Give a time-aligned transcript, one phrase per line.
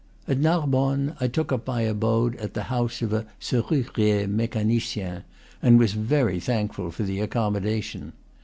[0.27, 5.21] At Narbonne I took up my abode at the house of a serrurier mecanicien,
[5.61, 8.13] and was very thankful for the accommodation.